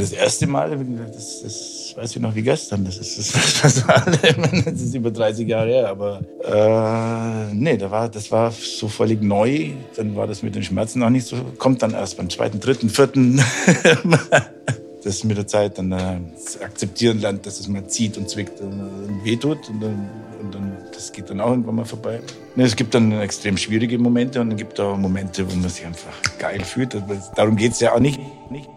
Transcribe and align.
Das 0.00 0.12
erste 0.12 0.46
Mal, 0.46 0.76
das, 1.12 1.42
das 1.42 1.94
weiß 1.96 2.16
ich 2.16 2.22
noch 2.22 2.34
wie 2.34 2.42
gestern. 2.42 2.84
Das 2.84 2.96
ist, 2.96 3.18
das, 3.18 3.60
das, 3.62 3.88
war, 3.88 4.04
das 4.06 4.80
ist 4.80 4.94
über 4.94 5.10
30 5.10 5.46
Jahre 5.46 5.68
her. 5.68 5.88
Aber 5.88 6.20
äh, 6.44 7.54
nee, 7.54 7.76
da 7.76 7.90
war, 7.90 8.08
das 8.08 8.30
war 8.30 8.50
so 8.50 8.88
völlig 8.88 9.22
neu. 9.22 9.70
Dann 9.96 10.16
war 10.16 10.26
das 10.26 10.42
mit 10.42 10.54
den 10.54 10.62
Schmerzen 10.62 11.00
noch 11.00 11.10
nicht 11.10 11.26
so. 11.26 11.36
Kommt 11.58 11.82
dann 11.82 11.92
erst 11.92 12.16
beim 12.16 12.30
zweiten, 12.30 12.60
dritten, 12.60 12.88
vierten. 12.88 13.42
das 15.04 15.24
mit 15.24 15.36
der 15.36 15.46
Zeit 15.46 15.78
dann 15.78 15.92
äh, 15.92 16.64
akzeptieren 16.64 17.20
lernt, 17.20 17.46
dass 17.46 17.58
es 17.58 17.68
mal 17.68 17.86
zieht 17.86 18.18
und 18.18 18.28
zwickt 18.28 18.60
und, 18.60 19.24
wehtut. 19.24 19.68
Und 19.68 19.82
dann, 19.82 20.08
und 20.40 20.54
dann, 20.54 20.76
das 20.92 21.12
geht 21.12 21.30
dann 21.30 21.40
auch 21.40 21.50
irgendwann 21.50 21.76
mal 21.76 21.84
vorbei. 21.84 22.20
Nee, 22.56 22.64
es 22.64 22.76
gibt 22.76 22.94
dann 22.94 23.12
extrem 23.12 23.56
schwierige 23.56 23.98
Momente 23.98 24.40
und 24.40 24.50
dann 24.50 24.56
gibt 24.56 24.74
es 24.74 24.80
auch 24.80 24.96
Momente, 24.96 25.50
wo 25.50 25.54
man 25.56 25.68
sich 25.68 25.84
einfach 25.84 26.12
geil 26.38 26.64
fühlt. 26.64 26.96
Darum 27.36 27.56
geht 27.56 27.72
es 27.72 27.80
ja 27.80 27.94
auch 27.94 28.00
nicht. 28.00 28.18
nicht 28.50 28.68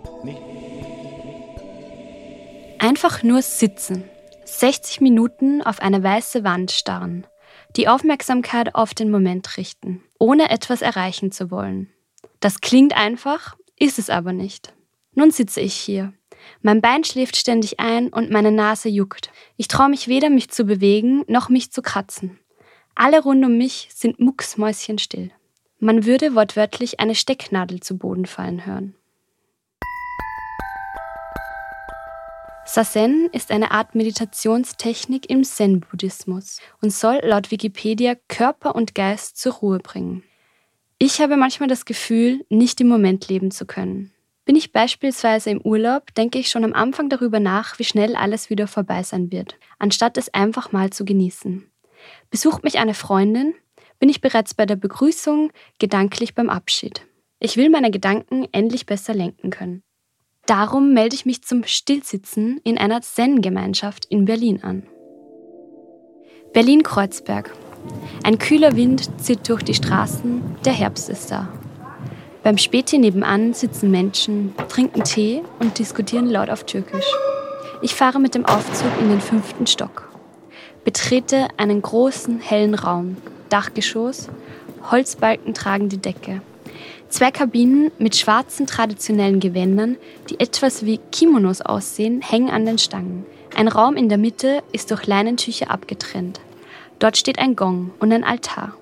Einfach 2.83 3.23
nur 3.23 3.41
sitzen. 3.41 4.03
60 4.43 4.99
Minuten 4.99 5.61
auf 5.61 5.79
eine 5.79 6.03
weiße 6.03 6.43
Wand 6.43 6.69
starren. 6.69 7.25
Die 7.77 7.87
Aufmerksamkeit 7.87 8.75
auf 8.75 8.93
den 8.93 9.09
Moment 9.09 9.55
richten, 9.55 10.03
ohne 10.19 10.49
etwas 10.49 10.81
erreichen 10.81 11.31
zu 11.31 11.49
wollen. 11.49 11.89
Das 12.41 12.59
klingt 12.59 12.91
einfach, 12.91 13.55
ist 13.79 13.99
es 13.99 14.09
aber 14.09 14.33
nicht. 14.33 14.73
Nun 15.15 15.31
sitze 15.31 15.61
ich 15.61 15.75
hier. 15.75 16.11
Mein 16.61 16.81
Bein 16.81 17.05
schläft 17.05 17.37
ständig 17.37 17.79
ein 17.79 18.09
und 18.09 18.31
meine 18.31 18.51
Nase 18.51 18.89
juckt. 18.89 19.31
Ich 19.55 19.69
traue 19.69 19.87
mich 19.87 20.09
weder, 20.09 20.29
mich 20.29 20.49
zu 20.49 20.65
bewegen, 20.65 21.23
noch 21.27 21.47
mich 21.47 21.71
zu 21.71 21.81
kratzen. 21.81 22.37
Alle 22.95 23.23
rund 23.23 23.45
um 23.45 23.57
mich 23.57 23.87
sind 23.93 24.19
mucksmäuschenstill. 24.19 25.31
Man 25.79 26.05
würde 26.05 26.35
wortwörtlich 26.35 26.99
eine 26.99 27.15
Stecknadel 27.15 27.79
zu 27.79 27.97
Boden 27.97 28.25
fallen 28.25 28.65
hören. 28.65 28.93
Sazen 32.65 33.29
ist 33.33 33.51
eine 33.51 33.71
Art 33.71 33.93
Meditationstechnik 33.93 35.29
im 35.29 35.43
Zen-Buddhismus 35.43 36.59
und 36.81 36.91
soll 36.91 37.19
laut 37.23 37.51
Wikipedia 37.51 38.15
Körper 38.29 38.75
und 38.75 38.95
Geist 38.95 39.37
zur 39.37 39.53
Ruhe 39.53 39.79
bringen. 39.79 40.23
Ich 40.97 41.19
habe 41.19 41.35
manchmal 41.35 41.67
das 41.67 41.83
Gefühl, 41.83 42.45
nicht 42.49 42.79
im 42.79 42.87
Moment 42.87 43.27
leben 43.27 43.51
zu 43.51 43.65
können. 43.65 44.11
Bin 44.45 44.55
ich 44.55 44.71
beispielsweise 44.71 45.49
im 45.49 45.61
Urlaub, 45.61 46.13
denke 46.15 46.39
ich 46.39 46.49
schon 46.49 46.63
am 46.63 46.73
Anfang 46.73 47.09
darüber 47.09 47.39
nach, 47.39 47.79
wie 47.79 47.83
schnell 47.83 48.15
alles 48.15 48.49
wieder 48.49 48.67
vorbei 48.67 49.03
sein 49.03 49.31
wird, 49.31 49.57
anstatt 49.77 50.17
es 50.17 50.33
einfach 50.33 50.71
mal 50.71 50.89
zu 50.89 51.03
genießen. 51.03 51.69
Besucht 52.29 52.63
mich 52.63 52.79
eine 52.79 52.93
Freundin, 52.93 53.53
bin 53.99 54.09
ich 54.09 54.21
bereits 54.21 54.53
bei 54.53 54.65
der 54.65 54.77
Begrüßung, 54.77 55.51
gedanklich 55.79 56.33
beim 56.33 56.49
Abschied. 56.49 57.05
Ich 57.39 57.57
will 57.57 57.69
meine 57.69 57.91
Gedanken 57.91 58.47
endlich 58.51 58.85
besser 58.85 59.13
lenken 59.13 59.49
können. 59.49 59.83
Darum 60.45 60.93
melde 60.93 61.15
ich 61.15 61.25
mich 61.25 61.41
zum 61.41 61.63
Stillsitzen 61.63 62.59
in 62.65 62.77
einer 62.77 63.01
Zen-Gemeinschaft 63.01 64.03
in 64.05 64.25
Berlin 64.25 64.61
an. 64.61 64.83
Berlin-Kreuzberg. 66.51 67.55
Ein 68.23 68.39
kühler 68.39 68.75
Wind 68.75 69.09
zieht 69.21 69.47
durch 69.47 69.63
die 69.63 69.73
Straßen, 69.73 70.41
der 70.65 70.73
Herbst 70.73 71.09
ist 71.09 71.31
da. 71.31 71.47
Beim 72.43 72.57
Späti 72.57 72.97
nebenan 72.97 73.53
sitzen 73.53 73.89
Menschen, 73.89 74.53
trinken 74.67 75.05
Tee 75.05 75.43
und 75.59 75.79
diskutieren 75.79 76.27
laut 76.29 76.49
auf 76.49 76.65
Türkisch. 76.65 77.09
Ich 77.81 77.95
fahre 77.95 78.19
mit 78.19 78.35
dem 78.35 78.45
Aufzug 78.45 78.91
in 78.99 79.09
den 79.09 79.21
fünften 79.21 79.65
Stock. 79.65 80.11
Betrete 80.83 81.47
einen 81.55 81.81
großen, 81.81 82.41
hellen 82.41 82.75
Raum. 82.75 83.15
Dachgeschoss, 83.47 84.27
Holzbalken 84.91 85.53
tragen 85.53 85.87
die 85.87 85.99
Decke. 85.99 86.41
Zwei 87.13 87.29
Kabinen 87.29 87.91
mit 87.99 88.15
schwarzen 88.15 88.65
traditionellen 88.65 89.39
Gewändern, 89.39 89.97
die 90.31 90.39
etwas 90.39 90.83
wie 90.83 90.99
Kimonos 91.11 91.61
aussehen, 91.61 92.23
hängen 92.23 92.49
an 92.49 92.65
den 92.65 92.79
Stangen. 92.79 93.23
Ein 93.55 93.67
Raum 93.67 93.95
in 93.95 94.09
der 94.09 94.17
Mitte 94.17 94.63
ist 94.71 94.89
durch 94.89 95.05
Leinentücher 95.05 95.69
abgetrennt. 95.69 96.41
Dort 96.97 97.15
steht 97.15 97.37
ein 97.37 97.55
Gong 97.55 97.91
und 97.99 98.11
ein 98.11 98.23
Altar. 98.23 98.73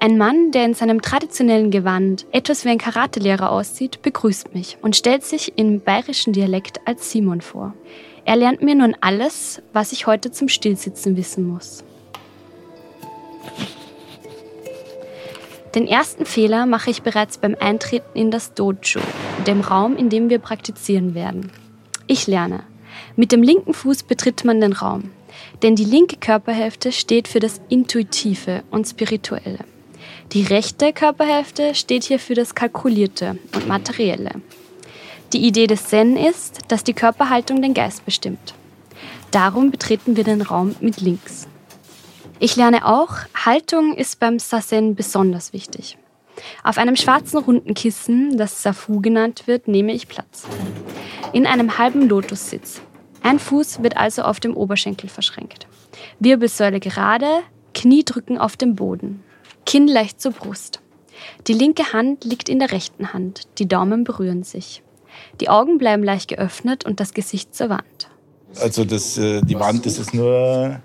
Ein 0.00 0.16
Mann, 0.16 0.52
der 0.52 0.64
in 0.64 0.72
seinem 0.72 1.02
traditionellen 1.02 1.70
Gewand 1.70 2.24
etwas 2.32 2.64
wie 2.64 2.70
ein 2.70 2.78
Karatelehrer 2.78 3.52
aussieht, 3.52 4.00
begrüßt 4.00 4.54
mich 4.54 4.78
und 4.80 4.96
stellt 4.96 5.24
sich 5.24 5.52
im 5.58 5.82
bayerischen 5.82 6.32
Dialekt 6.32 6.80
als 6.86 7.10
Simon 7.10 7.42
vor. 7.42 7.74
Er 8.24 8.36
lernt 8.36 8.62
mir 8.62 8.74
nun 8.74 8.96
alles, 9.02 9.60
was 9.74 9.92
ich 9.92 10.06
heute 10.06 10.30
zum 10.30 10.48
Stillsitzen 10.48 11.18
wissen 11.18 11.46
muss. 11.46 11.84
Den 15.76 15.86
ersten 15.86 16.24
Fehler 16.24 16.64
mache 16.64 16.88
ich 16.88 17.02
bereits 17.02 17.36
beim 17.36 17.54
Eintreten 17.60 18.18
in 18.18 18.30
das 18.30 18.54
Dojo, 18.54 18.98
dem 19.46 19.60
Raum, 19.60 19.94
in 19.94 20.08
dem 20.08 20.30
wir 20.30 20.38
praktizieren 20.38 21.14
werden. 21.14 21.52
Ich 22.06 22.26
lerne. 22.26 22.62
Mit 23.14 23.30
dem 23.30 23.42
linken 23.42 23.74
Fuß 23.74 24.04
betritt 24.04 24.42
man 24.46 24.62
den 24.62 24.72
Raum, 24.72 25.10
denn 25.62 25.76
die 25.76 25.84
linke 25.84 26.16
Körperhälfte 26.16 26.92
steht 26.92 27.28
für 27.28 27.40
das 27.40 27.60
Intuitive 27.68 28.62
und 28.70 28.86
Spirituelle. 28.86 29.58
Die 30.32 30.44
rechte 30.44 30.94
Körperhälfte 30.94 31.74
steht 31.74 32.04
hier 32.04 32.18
für 32.18 32.34
das 32.34 32.54
Kalkulierte 32.54 33.38
und 33.54 33.68
Materielle. 33.68 34.30
Die 35.34 35.46
Idee 35.46 35.66
des 35.66 35.88
Zen 35.88 36.16
ist, 36.16 36.60
dass 36.68 36.84
die 36.84 36.94
Körperhaltung 36.94 37.60
den 37.60 37.74
Geist 37.74 38.06
bestimmt. 38.06 38.54
Darum 39.30 39.70
betreten 39.70 40.16
wir 40.16 40.24
den 40.24 40.40
Raum 40.40 40.74
mit 40.80 41.02
links. 41.02 41.46
Ich 42.38 42.54
lerne 42.54 42.86
auch, 42.86 43.12
Haltung 43.34 43.94
ist 43.94 44.20
beim 44.20 44.38
Sasen 44.38 44.94
besonders 44.94 45.54
wichtig. 45.54 45.96
Auf 46.62 46.76
einem 46.76 46.94
schwarzen 46.94 47.38
runden 47.38 47.72
Kissen, 47.72 48.36
das 48.36 48.62
Safu 48.62 49.00
genannt 49.00 49.46
wird, 49.46 49.68
nehme 49.68 49.94
ich 49.94 50.06
Platz. 50.06 50.44
In 51.32 51.46
einem 51.46 51.78
halben 51.78 52.08
Lotussitz. 52.08 52.82
Ein 53.22 53.38
Fuß 53.38 53.82
wird 53.82 53.96
also 53.96 54.22
auf 54.22 54.38
dem 54.38 54.54
Oberschenkel 54.54 55.08
verschränkt. 55.08 55.66
Wirbelsäule 56.20 56.78
gerade, 56.78 57.40
Knie 57.72 58.04
drücken 58.04 58.36
auf 58.36 58.58
dem 58.58 58.76
Boden. 58.76 59.22
Kinn 59.64 59.88
leicht 59.88 60.20
zur 60.20 60.32
Brust. 60.32 60.80
Die 61.46 61.54
linke 61.54 61.94
Hand 61.94 62.24
liegt 62.24 62.50
in 62.50 62.58
der 62.58 62.70
rechten 62.70 63.14
Hand, 63.14 63.48
die 63.58 63.66
Daumen 63.66 64.04
berühren 64.04 64.42
sich. 64.42 64.82
Die 65.40 65.48
Augen 65.48 65.78
bleiben 65.78 66.04
leicht 66.04 66.28
geöffnet 66.28 66.84
und 66.84 67.00
das 67.00 67.14
Gesicht 67.14 67.54
zur 67.54 67.70
Wand. 67.70 68.10
Also 68.60 68.84
das, 68.84 69.18
äh, 69.18 69.42
die 69.42 69.58
Wand 69.58 69.84
das 69.86 69.98
ist 69.98 70.14
nur 70.14 70.80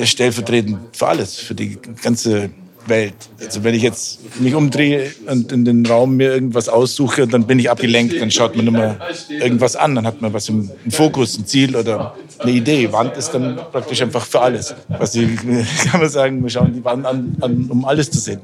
äh, 0.00 0.06
stellvertretend 0.06 0.78
für 0.92 1.06
alles, 1.06 1.36
für 1.36 1.54
die 1.54 1.78
ganze 2.02 2.50
Welt. 2.86 3.14
Also 3.40 3.64
wenn 3.64 3.74
ich 3.74 3.82
jetzt 3.82 4.40
mich 4.40 4.54
umdrehe 4.54 5.12
und 5.26 5.52
in 5.52 5.64
den 5.64 5.86
Raum 5.86 6.16
mir 6.16 6.34
irgendwas 6.34 6.68
aussuche, 6.68 7.26
dann 7.26 7.46
bin 7.46 7.58
ich 7.58 7.70
abgelenkt, 7.70 8.20
dann 8.20 8.30
schaut 8.30 8.56
man 8.56 8.66
immer 8.66 8.96
irgendwas 9.28 9.76
an, 9.76 9.94
dann 9.94 10.06
hat 10.06 10.20
man 10.20 10.32
was 10.32 10.48
im, 10.48 10.70
im 10.84 10.90
Fokus, 10.90 11.38
ein 11.38 11.46
Ziel 11.46 11.76
oder 11.76 12.14
eine 12.38 12.50
Idee. 12.50 12.92
Wand 12.92 13.16
ist 13.16 13.30
dann 13.30 13.56
praktisch 13.56 14.02
einfach 14.02 14.24
für 14.26 14.40
alles. 14.40 14.74
Was 14.88 15.14
ich, 15.14 15.36
kann 15.90 16.00
man 16.00 16.08
sagen, 16.08 16.42
wir 16.42 16.50
schauen 16.50 16.72
die 16.74 16.84
Wand 16.84 17.06
an, 17.06 17.36
an 17.40 17.66
um 17.70 17.84
alles 17.84 18.10
zu 18.10 18.18
sehen. 18.18 18.40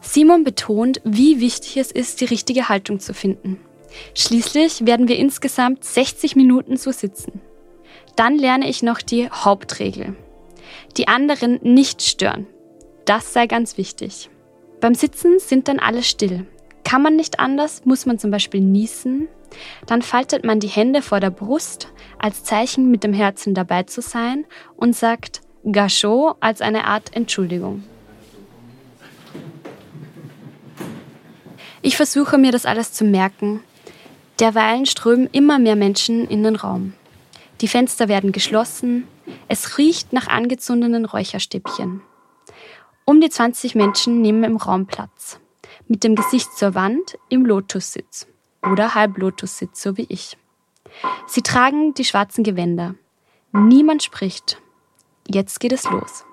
Simon 0.00 0.44
betont, 0.44 1.00
wie 1.04 1.40
wichtig 1.40 1.76
es 1.76 1.90
ist, 1.92 2.20
die 2.20 2.24
richtige 2.24 2.68
Haltung 2.68 3.00
zu 3.00 3.12
finden. 3.12 3.58
Schließlich 4.14 4.86
werden 4.86 5.08
wir 5.08 5.16
insgesamt 5.16 5.84
60 5.84 6.36
Minuten 6.36 6.76
so 6.76 6.90
sitzen. 6.90 7.40
Dann 8.16 8.36
lerne 8.36 8.68
ich 8.68 8.82
noch 8.82 9.00
die 9.00 9.30
Hauptregel. 9.30 10.16
Die 10.96 11.08
anderen 11.08 11.60
nicht 11.62 12.02
stören. 12.02 12.46
Das 13.04 13.32
sei 13.32 13.46
ganz 13.46 13.78
wichtig. 13.78 14.28
Beim 14.80 14.94
Sitzen 14.94 15.38
sind 15.38 15.68
dann 15.68 15.78
alle 15.78 16.02
still. 16.02 16.46
Kann 16.84 17.02
man 17.02 17.16
nicht 17.16 17.40
anders, 17.40 17.84
muss 17.84 18.06
man 18.06 18.18
zum 18.18 18.30
Beispiel 18.30 18.60
niesen. 18.60 19.28
Dann 19.86 20.02
faltet 20.02 20.44
man 20.44 20.60
die 20.60 20.68
Hände 20.68 21.02
vor 21.02 21.20
der 21.20 21.30
Brust 21.30 21.88
als 22.18 22.44
Zeichen, 22.44 22.90
mit 22.90 23.04
dem 23.04 23.12
Herzen 23.12 23.54
dabei 23.54 23.84
zu 23.84 24.00
sein 24.00 24.44
und 24.76 24.94
sagt 24.94 25.40
Gachot 25.70 26.36
als 26.40 26.60
eine 26.60 26.84
Art 26.84 27.14
Entschuldigung. 27.14 27.84
Ich 31.80 31.96
versuche 31.96 32.38
mir 32.38 32.52
das 32.52 32.66
alles 32.66 32.92
zu 32.92 33.04
merken, 33.04 33.62
Derweilen 34.40 34.86
strömen 34.86 35.28
immer 35.32 35.58
mehr 35.58 35.74
Menschen 35.74 36.28
in 36.28 36.44
den 36.44 36.54
Raum. 36.54 36.94
Die 37.60 37.66
Fenster 37.66 38.08
werden 38.08 38.30
geschlossen, 38.30 39.08
es 39.48 39.78
riecht 39.78 40.12
nach 40.12 40.28
angezündeten 40.28 41.04
Räucherstäbchen. 41.04 42.02
Um 43.04 43.20
die 43.20 43.30
20 43.30 43.74
Menschen 43.74 44.22
nehmen 44.22 44.44
im 44.44 44.56
Raum 44.56 44.86
Platz, 44.86 45.40
mit 45.88 46.04
dem 46.04 46.14
Gesicht 46.14 46.52
zur 46.56 46.76
Wand 46.76 47.18
im 47.28 47.44
Lotussitz 47.44 48.28
oder 48.62 48.94
Halblotussitz, 48.94 49.82
so 49.82 49.96
wie 49.96 50.06
ich. 50.08 50.36
Sie 51.26 51.42
tragen 51.42 51.94
die 51.94 52.04
schwarzen 52.04 52.44
Gewänder. 52.44 52.94
Niemand 53.52 54.04
spricht. 54.04 54.60
Jetzt 55.26 55.58
geht 55.58 55.72
es 55.72 55.84
los. 55.90 56.24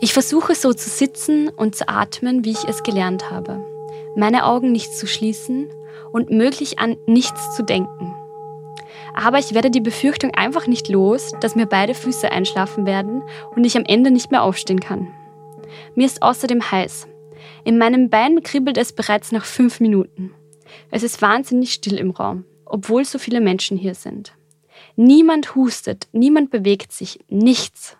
Ich 0.00 0.14
versuche 0.14 0.54
so 0.54 0.72
zu 0.72 0.88
sitzen 0.88 1.50
und 1.50 1.76
zu 1.76 1.86
atmen, 1.88 2.44
wie 2.44 2.52
ich 2.52 2.64
es 2.64 2.82
gelernt 2.82 3.30
habe 3.30 3.69
meine 4.16 4.44
Augen 4.44 4.72
nicht 4.72 4.92
zu 4.94 5.06
schließen 5.06 5.68
und 6.12 6.30
möglich 6.30 6.78
an 6.78 6.96
nichts 7.06 7.54
zu 7.54 7.62
denken. 7.62 8.14
Aber 9.14 9.38
ich 9.38 9.54
werde 9.54 9.70
die 9.70 9.80
Befürchtung 9.80 10.32
einfach 10.34 10.66
nicht 10.66 10.88
los, 10.88 11.32
dass 11.40 11.56
mir 11.56 11.66
beide 11.66 11.94
Füße 11.94 12.30
einschlafen 12.30 12.86
werden 12.86 13.22
und 13.54 13.64
ich 13.64 13.76
am 13.76 13.84
Ende 13.84 14.10
nicht 14.10 14.30
mehr 14.30 14.42
aufstehen 14.42 14.80
kann. 14.80 15.08
Mir 15.94 16.06
ist 16.06 16.22
außerdem 16.22 16.70
heiß. 16.70 17.08
In 17.64 17.78
meinem 17.78 18.10
Bein 18.10 18.42
kribbelt 18.42 18.78
es 18.78 18.92
bereits 18.92 19.32
nach 19.32 19.44
fünf 19.44 19.80
Minuten. 19.80 20.32
Es 20.90 21.02
ist 21.02 21.20
wahnsinnig 21.22 21.72
still 21.72 21.98
im 21.98 22.10
Raum, 22.10 22.44
obwohl 22.64 23.04
so 23.04 23.18
viele 23.18 23.40
Menschen 23.40 23.76
hier 23.76 23.94
sind. 23.94 24.32
Niemand 24.96 25.54
hustet, 25.54 26.08
niemand 26.12 26.50
bewegt 26.50 26.92
sich, 26.92 27.20
nichts. 27.28 27.96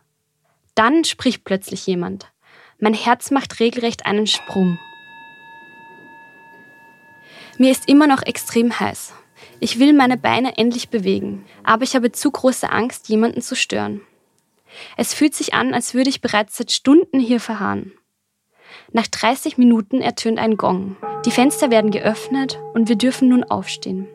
Dann 0.75 1.05
spricht 1.05 1.45
plötzlich 1.45 1.87
jemand. 1.87 2.31
Mein 2.79 2.95
Herz 2.95 3.31
macht 3.31 3.61
regelrecht 3.61 4.07
einen 4.07 4.27
Sprung. 4.27 4.79
Mir 7.61 7.73
ist 7.73 7.91
immer 7.91 8.07
noch 8.07 8.23
extrem 8.23 8.81
heiß. 8.81 9.13
Ich 9.61 9.79
will 9.79 9.93
meine 9.93 10.17
Beine 10.17 10.57
endlich 10.57 10.89
bewegen, 10.89 11.45
aber 11.63 11.83
ich 11.83 11.95
habe 11.95 12.11
zu 12.11 12.31
große 12.31 12.71
Angst, 12.71 13.11
jemanden 13.11 13.43
zu 13.43 13.55
stören. 13.55 14.01
Es 14.97 15.13
fühlt 15.13 15.35
sich 15.35 15.53
an, 15.53 15.75
als 15.75 15.93
würde 15.93 16.09
ich 16.09 16.23
bereits 16.23 16.57
seit 16.57 16.73
Stunden 16.73 17.21
hier 17.21 17.39
verharren. 17.39 17.93
Nach 18.93 19.07
30 19.07 19.59
Minuten 19.59 20.01
ertönt 20.01 20.39
ein 20.39 20.57
Gong. 20.57 20.97
Die 21.27 21.31
Fenster 21.31 21.71
werden 21.71 21.91
geöffnet 21.91 22.59
und 22.73 22.89
wir 22.89 22.97
dürfen 22.97 23.29
nun 23.29 23.45
aufstehen. 23.45 24.09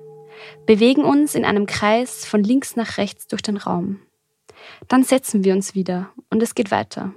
Bewegen 0.66 1.04
uns 1.04 1.36
in 1.36 1.46
einem 1.46 1.68
Kreis 1.68 2.26
von 2.26 2.44
links 2.44 2.76
nach 2.76 2.98
rechts 2.98 3.28
durch 3.28 3.44
den 3.44 3.58
Raum. 3.58 4.00
Dann 4.88 5.04
setzen 5.04 5.44
wir 5.44 5.54
uns 5.54 5.76
wieder 5.76 6.10
und 6.32 6.42
es 6.42 6.56
geht 6.56 6.72
weiter. 6.72 7.14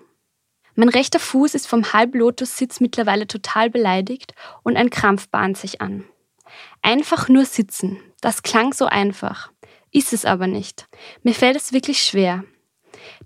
Mein 0.74 0.90
rechter 0.90 1.20
Fuß 1.20 1.54
ist 1.54 1.66
vom 1.66 1.94
Halblotus-Sitz 1.94 2.80
mittlerweile 2.80 3.26
total 3.26 3.70
beleidigt 3.70 4.34
und 4.62 4.76
ein 4.76 4.90
Krampf 4.90 5.30
bahnt 5.30 5.56
sich 5.56 5.80
an. 5.80 6.04
Einfach 6.82 7.28
nur 7.28 7.44
sitzen, 7.44 7.98
das 8.20 8.42
klang 8.42 8.72
so 8.72 8.86
einfach, 8.86 9.50
ist 9.90 10.12
es 10.12 10.24
aber 10.24 10.46
nicht. 10.46 10.88
Mir 11.22 11.34
fällt 11.34 11.56
es 11.56 11.72
wirklich 11.72 12.02
schwer. 12.02 12.44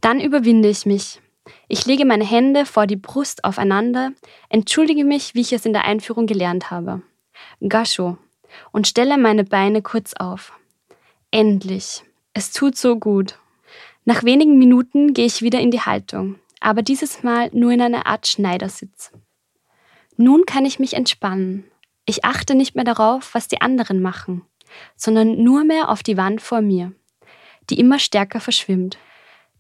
Dann 0.01 0.21
überwinde 0.21 0.69
ich 0.69 0.87
mich. 0.87 1.21
Ich 1.69 1.87
lege 1.87 2.05
meine 2.05 2.25
Hände 2.25 2.67
vor 2.67 2.87
die 2.87 2.97
Brust 2.97 3.45
aufeinander, 3.45 4.13
entschuldige 4.49 5.05
mich, 5.05 5.35
wie 5.35 5.41
ich 5.41 5.53
es 5.53 5.67
in 5.67 5.73
der 5.73 5.85
Einführung 5.85 6.27
gelernt 6.27 6.71
habe. 6.71 7.03
Gasho. 7.67 8.19
Und 8.71 8.87
stelle 8.87 9.17
meine 9.17 9.45
Beine 9.45 9.83
kurz 9.83 10.13
auf. 10.15 10.53
Endlich. 11.31 12.03
Es 12.35 12.53
tut 12.53 12.77
so 12.77 12.99
gut. 12.99 13.39
Nach 14.05 14.25
wenigen 14.25 14.59
Minuten 14.59 15.15
gehe 15.15 15.27
ich 15.27 15.43
wieder 15.43 15.61
in 15.61 15.71
die 15.71 15.81
Haltung, 15.81 16.37
aber 16.61 16.83
dieses 16.83 17.23
Mal 17.23 17.51
nur 17.53 17.71
in 17.73 17.81
einer 17.81 18.07
Art 18.07 18.27
Schneidersitz. 18.27 19.13
Nun 20.17 20.45
kann 20.45 20.65
ich 20.65 20.79
mich 20.79 20.95
entspannen. 20.95 21.65
Ich 22.05 22.25
achte 22.25 22.55
nicht 22.55 22.75
mehr 22.75 22.85
darauf, 22.85 23.35
was 23.35 23.49
die 23.49 23.61
anderen 23.61 24.03
machen, 24.03 24.43
sondern 24.97 25.43
nur 25.43 25.65
mehr 25.65 25.89
auf 25.89 26.03
die 26.03 26.17
Wand 26.17 26.41
vor 26.41 26.61
mir, 26.61 26.93
die 27.71 27.79
immer 27.79 27.99
stärker 27.99 28.41
verschwimmt. 28.41 28.99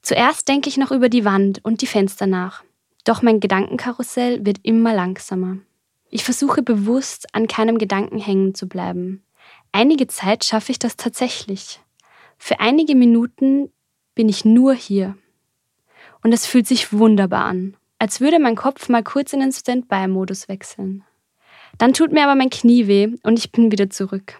Zuerst 0.00 0.48
denke 0.48 0.68
ich 0.68 0.76
noch 0.76 0.90
über 0.90 1.08
die 1.08 1.24
Wand 1.24 1.64
und 1.64 1.82
die 1.82 1.86
Fenster 1.86 2.26
nach, 2.26 2.64
doch 3.04 3.22
mein 3.22 3.38
Gedankenkarussell 3.38 4.44
wird 4.44 4.58
immer 4.64 4.92
langsamer. 4.92 5.58
Ich 6.10 6.24
versuche 6.24 6.62
bewusst 6.62 7.34
an 7.34 7.46
keinem 7.46 7.78
Gedanken 7.78 8.18
hängen 8.18 8.54
zu 8.54 8.68
bleiben. 8.68 9.22
Einige 9.70 10.06
Zeit 10.08 10.44
schaffe 10.44 10.72
ich 10.72 10.78
das 10.78 10.96
tatsächlich. 10.96 11.80
Für 12.36 12.60
einige 12.60 12.94
Minuten 12.94 13.72
bin 14.14 14.28
ich 14.28 14.44
nur 14.44 14.74
hier. 14.74 15.16
Und 16.22 16.32
es 16.32 16.46
fühlt 16.46 16.66
sich 16.66 16.92
wunderbar 16.92 17.44
an, 17.44 17.76
als 17.98 18.20
würde 18.20 18.38
mein 18.38 18.56
Kopf 18.56 18.88
mal 18.88 19.02
kurz 19.02 19.32
in 19.32 19.40
den 19.40 19.52
Standby-Modus 19.52 20.48
wechseln. 20.48 21.04
Dann 21.78 21.92
tut 21.92 22.12
mir 22.12 22.24
aber 22.24 22.34
mein 22.34 22.50
Knie 22.50 22.86
weh 22.86 23.08
und 23.22 23.38
ich 23.38 23.52
bin 23.52 23.72
wieder 23.72 23.90
zurück. 23.90 24.38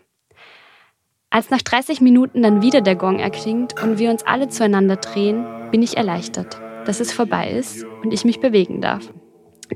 Als 1.31 1.49
nach 1.50 1.62
30 1.62 2.00
Minuten 2.02 2.43
dann 2.43 2.61
wieder 2.61 2.82
der 2.82 2.94
Gong 2.94 3.19
erklingt 3.19 3.82
und 3.82 3.99
wir 3.99 4.11
uns 4.11 4.23
alle 4.23 4.49
zueinander 4.49 4.96
drehen, 4.96 5.46
bin 5.70 5.82
ich 5.82 5.96
erleichtert, 5.96 6.61
dass 6.84 7.00
es 7.00 7.12
vorbei 7.12 7.50
ist 7.50 7.84
und 8.02 8.12
ich 8.12 8.26
mich 8.26 8.40
bewegen 8.40 8.82
darf. 8.82 9.11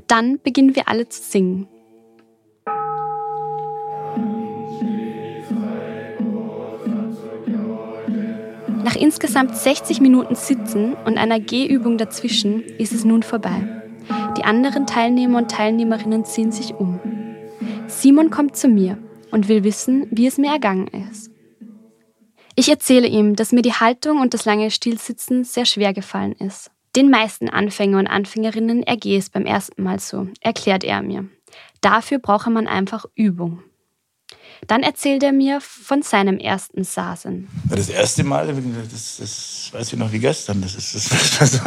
Dann 0.05 0.39
beginnen 0.43 0.75
wir 0.75 0.87
alle 0.87 1.09
zu 1.09 1.21
singen. 1.21 1.67
Nach 8.83 8.95
insgesamt 8.95 9.57
60 9.57 9.99
Minuten 9.99 10.35
Sitzen 10.35 10.93
und 11.05 11.17
einer 11.17 11.39
Gehübung 11.39 11.97
dazwischen 11.97 12.61
ist 12.61 12.93
es 12.93 13.03
nun 13.03 13.23
vorbei. 13.23 13.83
Die 14.37 14.45
anderen 14.45 14.85
Teilnehmer 14.85 15.39
und 15.39 15.51
Teilnehmerinnen 15.51 16.23
ziehen 16.23 16.51
sich 16.51 16.75
um. 16.75 16.96
Simon 17.97 18.29
kommt 18.29 18.55
zu 18.55 18.67
mir 18.67 18.99
und 19.31 19.47
will 19.47 19.63
wissen, 19.63 20.05
wie 20.11 20.27
es 20.27 20.37
mir 20.37 20.51
ergangen 20.51 20.87
ist. 21.09 21.31
Ich 22.55 22.69
erzähle 22.69 23.07
ihm, 23.07 23.35
dass 23.35 23.51
mir 23.51 23.63
die 23.63 23.73
Haltung 23.73 24.21
und 24.21 24.35
das 24.35 24.45
lange 24.45 24.69
Stillsitzen 24.69 25.43
sehr 25.43 25.65
schwer 25.65 25.95
gefallen 25.95 26.33
ist. 26.33 26.69
Den 26.95 27.09
meisten 27.09 27.49
Anfänger 27.49 27.97
und 27.97 28.05
Anfängerinnen 28.05 28.83
ergehe 28.83 29.17
es 29.17 29.31
beim 29.31 29.47
ersten 29.47 29.81
Mal 29.81 29.99
so, 29.99 30.27
erklärt 30.41 30.83
er 30.83 31.01
mir. 31.01 31.27
Dafür 31.81 32.19
brauche 32.19 32.51
man 32.51 32.67
einfach 32.67 33.05
Übung. 33.15 33.63
Dann 34.65 34.83
erzählt 34.83 35.23
er 35.23 35.31
mir 35.31 35.61
von 35.61 36.01
seinem 36.01 36.39
ersten 36.39 36.83
Sasen. 36.83 37.47
Das 37.69 37.89
erste 37.89 38.23
Mal, 38.23 38.47
das, 38.91 39.17
das 39.17 39.69
weiß 39.71 39.93
ich 39.93 39.99
noch 39.99 40.11
wie 40.11 40.19
gestern, 40.19 40.61
das 40.61 40.75
ist, 40.75 40.95
das, 40.95 41.39
das, 41.39 41.61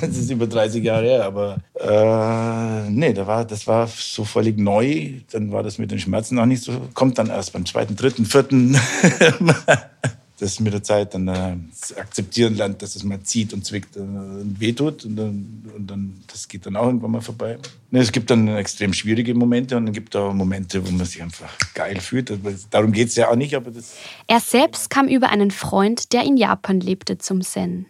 das 0.00 0.16
ist 0.16 0.30
über 0.30 0.46
30 0.46 0.82
Jahre 0.82 1.04
her, 1.04 1.24
aber 1.24 1.58
äh, 1.74 2.90
nee, 2.90 3.12
da 3.12 3.26
war, 3.26 3.44
das 3.44 3.66
war 3.66 3.86
so 3.86 4.24
völlig 4.24 4.58
neu, 4.58 5.20
dann 5.30 5.52
war 5.52 5.62
das 5.62 5.78
mit 5.78 5.90
den 5.90 5.98
Schmerzen 5.98 6.36
noch 6.36 6.46
nicht 6.46 6.62
so, 6.62 6.72
kommt 6.94 7.18
dann 7.18 7.28
erst 7.28 7.52
beim 7.52 7.66
zweiten, 7.66 7.96
dritten, 7.96 8.24
vierten 8.24 8.80
das 10.38 10.60
mit 10.60 10.72
der 10.72 10.82
Zeit 10.82 11.14
dann 11.14 11.28
äh, 11.28 11.56
akzeptieren 11.98 12.56
lernt, 12.56 12.82
dass 12.82 12.94
es 12.94 13.04
mal 13.04 13.20
zieht 13.22 13.52
und 13.54 13.64
zwickt 13.64 13.96
äh, 13.96 14.00
und 14.00 14.56
wehtut. 14.58 15.04
Und 15.04 15.16
dann, 15.16 15.64
und 15.74 15.90
dann, 15.90 16.22
das 16.26 16.46
geht 16.48 16.66
dann 16.66 16.76
auch 16.76 16.86
irgendwann 16.86 17.12
mal 17.12 17.20
vorbei. 17.20 17.58
Ne, 17.90 18.00
es 18.00 18.12
gibt 18.12 18.30
dann 18.30 18.48
extrem 18.48 18.92
schwierige 18.92 19.34
Momente 19.34 19.76
und 19.76 19.86
dann 19.86 19.92
gibt 19.94 20.14
es 20.14 20.20
auch 20.20 20.32
Momente, 20.34 20.86
wo 20.86 20.90
man 20.90 21.06
sich 21.06 21.22
einfach 21.22 21.52
geil 21.74 22.00
fühlt. 22.00 22.32
Darum 22.70 22.92
geht 22.92 23.08
es 23.08 23.16
ja 23.16 23.30
auch 23.30 23.36
nicht. 23.36 23.54
Aber 23.56 23.70
das 23.70 23.94
er 24.26 24.40
selbst 24.40 24.90
kam 24.90 25.08
über 25.08 25.30
einen 25.30 25.50
Freund, 25.50 26.12
der 26.12 26.24
in 26.24 26.36
Japan 26.36 26.80
lebte, 26.80 27.18
zum 27.18 27.40
Zen. 27.40 27.86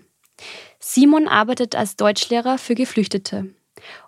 Simon 0.79 1.27
arbeitet 1.27 1.75
als 1.75 1.97
Deutschlehrer 1.97 2.59
für 2.59 2.75
Geflüchtete 2.75 3.47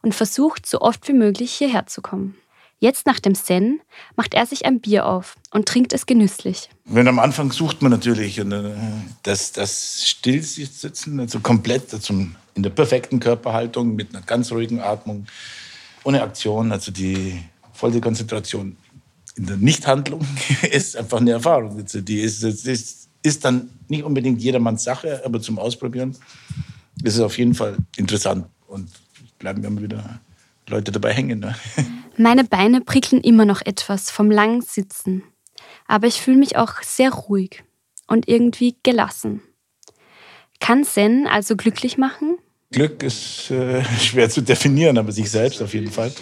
und 0.02 0.14
versucht, 0.14 0.66
so 0.66 0.80
oft 0.80 1.08
wie 1.08 1.12
möglich 1.12 1.52
hierher 1.52 1.86
zu 1.86 2.02
kommen. 2.02 2.36
Jetzt 2.80 3.06
nach 3.06 3.18
dem 3.18 3.34
Zen 3.34 3.80
macht 4.14 4.34
er 4.34 4.46
sich 4.46 4.64
ein 4.64 4.80
Bier 4.80 5.06
auf 5.06 5.34
und 5.50 5.66
trinkt 5.66 5.92
es 5.92 6.06
genüsslich. 6.06 6.68
Wenn 6.84 7.08
am 7.08 7.18
Anfang 7.18 7.50
sucht 7.50 7.82
man 7.82 7.90
natürlich 7.90 8.38
äh, 8.38 8.44
das, 9.24 9.50
das 9.52 10.06
Stillsitzen, 10.06 11.18
also 11.18 11.40
komplett 11.40 11.92
also 11.92 12.14
in 12.54 12.62
der 12.62 12.70
perfekten 12.70 13.18
Körperhaltung 13.18 13.96
mit 13.96 14.14
einer 14.14 14.24
ganz 14.24 14.52
ruhigen 14.52 14.80
Atmung, 14.80 15.26
ohne 16.04 16.22
Aktion, 16.22 16.70
also 16.70 16.92
die 16.92 17.42
volle 17.72 18.00
Konzentration 18.00 18.76
in 19.34 19.46
der 19.46 19.56
Nichthandlung 19.56 20.20
ist 20.70 20.96
einfach 20.96 21.20
eine 21.20 21.32
Erfahrung. 21.32 21.76
Also 21.78 22.00
die 22.00 22.20
ist, 22.20 22.44
ist, 22.44 23.08
ist 23.22 23.44
dann 23.44 23.70
nicht 23.88 24.04
unbedingt 24.04 24.40
jedermanns 24.40 24.84
Sache, 24.84 25.22
aber 25.24 25.40
zum 25.40 25.58
Ausprobieren 25.58 26.16
ist 27.02 27.14
es 27.14 27.20
auf 27.20 27.38
jeden 27.38 27.54
Fall 27.54 27.76
interessant 27.96 28.46
und 28.68 28.88
bleiben 29.38 29.64
immer 29.64 29.82
wieder 29.82 30.20
Leute 30.68 30.92
dabei 30.92 31.12
hängen. 31.12 31.40
Ne? 31.40 31.56
Meine 32.20 32.42
Beine 32.42 32.80
prickeln 32.80 33.22
immer 33.22 33.44
noch 33.44 33.62
etwas 33.64 34.10
vom 34.10 34.28
langen 34.28 34.60
Sitzen, 34.60 35.22
aber 35.86 36.08
ich 36.08 36.20
fühle 36.20 36.38
mich 36.38 36.56
auch 36.56 36.82
sehr 36.82 37.10
ruhig 37.10 37.62
und 38.08 38.26
irgendwie 38.26 38.76
gelassen. 38.82 39.40
Kann 40.58 40.82
Zen 40.82 41.28
also 41.28 41.54
glücklich 41.54 41.96
machen? 41.96 42.38
Glück 42.72 43.04
ist 43.04 43.52
äh, 43.52 43.84
schwer 44.00 44.28
zu 44.28 44.40
definieren, 44.40 44.98
aber 44.98 45.12
sich 45.12 45.30
selbst 45.30 45.62
auf 45.62 45.72
jeden 45.74 45.92
Fall. 45.92 46.12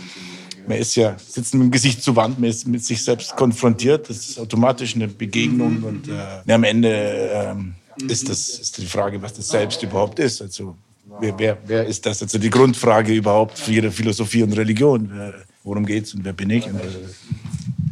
Man 0.68 0.76
ist 0.76 0.96
ja, 0.96 1.16
sitzt 1.18 1.54
mit 1.54 1.62
dem 1.62 1.70
Gesicht 1.70 2.02
zur 2.02 2.14
Wand, 2.16 2.38
man 2.38 2.50
ist 2.50 2.68
mit 2.68 2.84
sich 2.84 3.02
selbst 3.02 3.34
konfrontiert. 3.34 4.10
Das 4.10 4.18
ist 4.18 4.38
automatisch 4.38 4.96
eine 4.96 5.08
Begegnung 5.08 5.82
und 5.82 6.08
äh, 6.08 6.52
am 6.52 6.64
Ende 6.64 6.90
äh, 6.90 8.06
ist 8.12 8.28
das 8.28 8.50
ist 8.50 8.76
die 8.76 8.86
Frage, 8.86 9.22
was 9.22 9.32
das 9.32 9.48
Selbst 9.48 9.82
überhaupt 9.82 10.18
ist. 10.18 10.42
Also 10.42 10.76
wer, 11.20 11.38
wer, 11.38 11.58
wer 11.64 11.86
ist 11.86 12.04
das? 12.04 12.22
Also 12.22 12.36
die 12.36 12.50
Grundfrage 12.50 13.14
überhaupt 13.14 13.58
für 13.58 13.72
jede 13.72 13.90
Philosophie 13.90 14.42
und 14.42 14.52
Religion. 14.52 15.10
Wer, 15.10 15.34
worum 15.66 15.84
geht's 15.84 16.14
und 16.14 16.24
wer 16.24 16.32
bin 16.32 16.48
ich? 16.48 16.66
Und, 16.66 16.80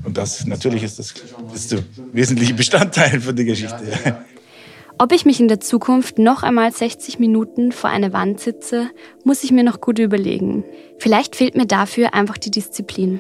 und 0.05 0.17
das 0.17 0.47
natürlich 0.47 0.83
ist 0.83 0.99
das 0.99 1.13
ist 1.55 1.73
der 1.73 1.81
wesentliche 2.13 2.55
Bestandteil 2.55 3.21
von 3.21 3.37
der 3.37 3.45
Geschichte. 3.45 4.25
Ob 4.97 5.11
ich 5.13 5.25
mich 5.25 5.41
in 5.41 5.49
der 5.49 5.59
Zukunft 5.59 6.19
noch 6.19 6.45
einmal 6.45 6.73
60 6.73 7.19
Minuten 7.19 7.73
vor 7.73 7.91
eine 7.91 8.13
Wand 8.13 8.39
sitze, 8.39 8.91
muss 9.25 9.43
ich 9.43 9.51
mir 9.51 9.65
noch 9.65 9.81
gut 9.81 9.99
überlegen. 9.99 10.65
Vielleicht 10.99 11.35
fehlt 11.35 11.57
mir 11.57 11.67
dafür 11.67 12.15
einfach 12.15 12.39
die 12.39 12.53
Disziplin. 12.53 13.19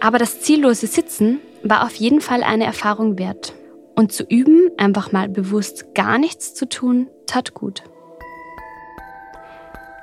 Aber 0.00 0.18
das 0.18 0.40
ziellose 0.40 0.86
Sitzen 0.86 1.40
war 1.64 1.84
auf 1.84 1.96
jeden 1.96 2.20
Fall 2.20 2.44
eine 2.44 2.64
Erfahrung 2.64 3.18
wert. 3.18 3.54
Und 3.96 4.12
zu 4.12 4.22
üben, 4.24 4.70
einfach 4.76 5.10
mal 5.10 5.28
bewusst 5.28 5.94
gar 5.94 6.18
nichts 6.18 6.54
zu 6.54 6.68
tun, 6.68 7.08
tat 7.26 7.54
gut. 7.54 7.82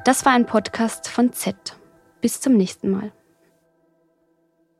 Das 0.03 0.25
war 0.25 0.33
ein 0.33 0.45
Podcast 0.45 1.07
von 1.07 1.31
Z. 1.31 1.55
Bis 2.19 2.41
zum 2.41 2.53
nächsten 2.53 2.89
Mal. 2.89 3.13